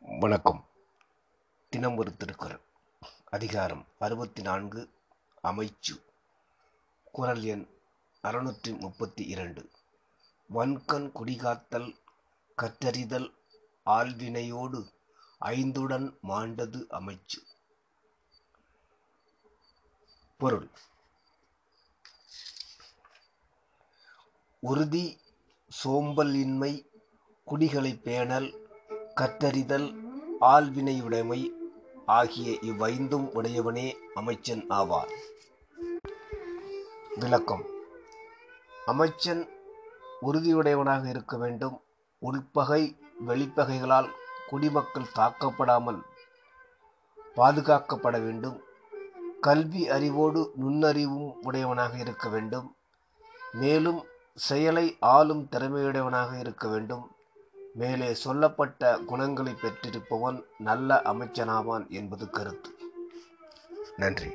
[0.00, 0.66] வணக்கம்.
[1.68, 2.60] தினம் ஒரு திருக்குறள்.
[3.24, 4.90] அதிகாரம் அறுபத்தி நான்கு
[5.42, 6.02] அமைச்சு.
[7.12, 7.68] குரல் எண்
[8.22, 9.70] அறுநூற்றி முப்பத்தி இரண்டு
[10.54, 11.96] வன்கண் குடிகாத்தல்
[12.62, 13.34] கற்றறிதல்
[13.86, 14.92] ஆழ்வினையோடு
[15.40, 17.40] ஐந்துடன் மாண்டது அமைச்சு.
[20.36, 20.70] பொருள்.
[24.60, 25.20] உறுதி
[25.68, 26.90] சோம்பல் இன்மை
[27.44, 28.64] குடிகளை பேணல்
[29.20, 29.96] கற்றறிதல்
[30.40, 31.50] ஆள்வினையுடைமை
[32.06, 35.10] ஆகிய இவ்வைந்தும் உடையவனே அமைச்சன் ஆவார்.
[37.16, 37.64] விளக்கம்.
[38.86, 39.48] அமைச்சன்
[40.22, 41.80] உறுதியுடையவனாக இருக்க வேண்டும்.
[42.18, 44.10] உள்பகை வெளிப்பகைகளால்
[44.48, 46.00] குடிமக்கள் தாக்கப்படாமல்
[47.36, 48.60] பாதுகாக்கப்பட வேண்டும்.
[49.40, 52.76] கல்வி அறிவோடு நுண்ணறிவும் உடையவனாக இருக்க வேண்டும்.
[53.52, 57.10] மேலும் செயலை ஆளும் திறமையுடையவனாக இருக்க வேண்டும்.
[57.76, 62.70] மேலே சொல்லப்பட்ட குணங்களை பெற்றிருப்பவன் நல்ல அமைச்சனாவான் என்பது கருத்து.
[63.96, 64.30] நன்றி.